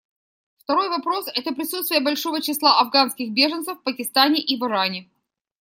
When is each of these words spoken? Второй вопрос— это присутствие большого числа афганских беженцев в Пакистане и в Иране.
Второй 0.57 0.89
вопрос— 0.89 1.27
это 1.35 1.53
присутствие 1.53 2.01
большого 2.01 2.41
числа 2.41 2.79
афганских 2.79 3.31
беженцев 3.33 3.77
в 3.77 3.83
Пакистане 3.83 4.41
и 4.41 4.57
в 4.57 4.65
Иране. 4.65 5.11